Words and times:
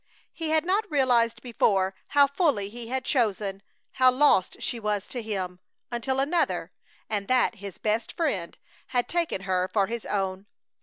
He 0.33 0.49
had 0.49 0.65
not 0.65 0.89
realized 0.89 1.43
before 1.43 1.93
how 2.07 2.25
fully 2.25 2.69
he 2.69 2.87
had 2.87 3.05
chosen, 3.05 3.61
how 3.91 4.09
lost 4.09 4.59
she 4.59 4.79
was 4.79 5.07
to 5.09 5.21
him, 5.21 5.59
until 5.91 6.19
another, 6.19 6.71
and 7.07 7.27
that 7.27 7.57
his 7.61 7.77
best 7.77 8.11
friend, 8.17 8.57
had 8.87 9.07
taken 9.07 9.41
her 9.41 9.69
for 9.71 9.85
his 9.85 10.07
own. 10.07 10.47